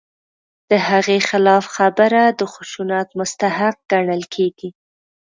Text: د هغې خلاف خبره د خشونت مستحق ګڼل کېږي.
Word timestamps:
د 0.69 0.71
هغې 0.87 1.17
خلاف 1.29 1.65
خبره 1.75 2.23
د 2.39 2.41
خشونت 2.53 3.07
مستحق 3.19 3.75
ګڼل 3.91 4.23
کېږي. 4.35 4.69